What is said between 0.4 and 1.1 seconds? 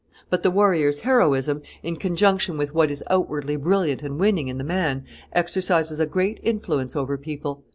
the warrior's